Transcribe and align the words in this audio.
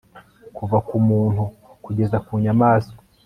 kuva 0.57 0.77
ku 0.87 0.95
muntu 1.07 1.43
kugeza 1.83 2.17
ku 2.25 2.33
nyamaswa 2.43 2.95